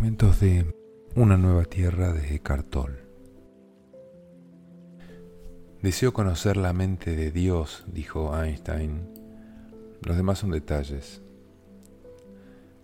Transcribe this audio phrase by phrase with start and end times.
[0.00, 0.64] De
[1.14, 3.00] Una nueva tierra de Cartol.
[5.82, 9.10] Deseo conocer la mente de Dios, dijo Einstein.
[10.02, 11.20] Los demás son detalles.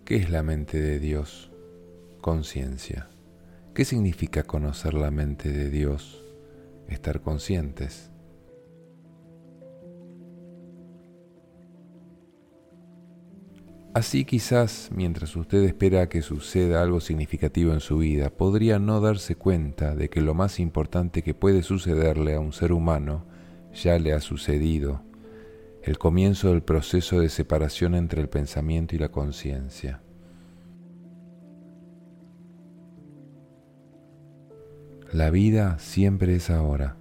[0.04, 1.50] ¿Qué es la mente de Dios?
[2.20, 3.08] Conciencia.
[3.74, 6.22] ¿Qué significa conocer la mente de Dios?
[6.86, 8.10] Estar conscientes.
[13.96, 19.36] Así quizás, mientras usted espera que suceda algo significativo en su vida, podría no darse
[19.36, 23.24] cuenta de que lo más importante que puede sucederle a un ser humano
[23.72, 25.00] ya le ha sucedido,
[25.82, 30.02] el comienzo del proceso de separación entre el pensamiento y la conciencia.
[35.10, 36.98] La vida siempre es ahora.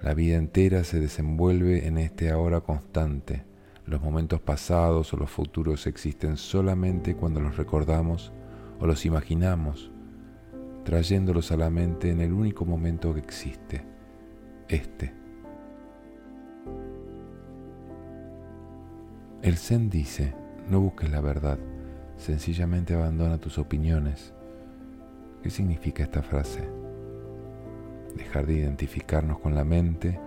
[0.00, 3.52] La vida entera se desenvuelve en este ahora constante
[3.86, 8.32] los momentos pasados o los futuros existen solamente cuando los recordamos
[8.80, 9.90] o los imaginamos,
[10.84, 13.84] trayéndolos a la mente en el único momento que existe,
[14.68, 15.14] este.
[19.42, 20.34] El Zen dice,
[20.70, 21.58] no busques la verdad,
[22.16, 24.32] sencillamente abandona tus opiniones.
[25.42, 26.66] ¿Qué significa esta frase?
[28.16, 30.18] Dejar de identificarnos con la mente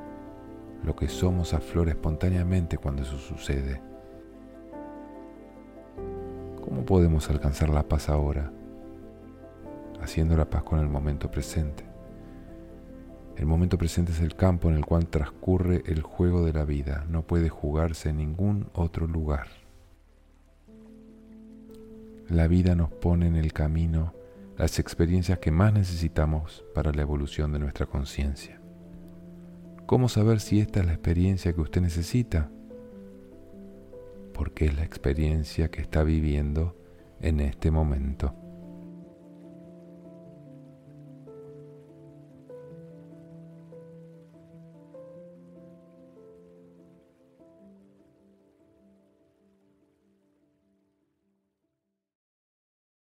[0.83, 3.81] lo que somos aflora espontáneamente cuando eso sucede.
[6.63, 8.51] ¿Cómo podemos alcanzar la paz ahora?
[10.01, 11.85] Haciendo la paz con el momento presente.
[13.37, 17.05] El momento presente es el campo en el cual transcurre el juego de la vida.
[17.07, 19.47] No puede jugarse en ningún otro lugar.
[22.29, 24.13] La vida nos pone en el camino
[24.57, 28.59] las experiencias que más necesitamos para la evolución de nuestra conciencia.
[29.87, 32.51] ¿Cómo saber si esta es la experiencia que usted necesita?
[34.33, 36.75] Porque es la experiencia que está viviendo
[37.21, 38.35] en este momento.